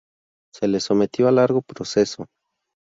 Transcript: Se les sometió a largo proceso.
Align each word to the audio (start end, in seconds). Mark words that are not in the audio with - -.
Se 0.51 0.67
les 0.67 0.83
sometió 0.85 1.27
a 1.27 1.31
largo 1.31 1.61
proceso. 1.61 2.25